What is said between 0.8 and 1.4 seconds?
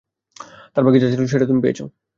ভাগ্যে যা ছিল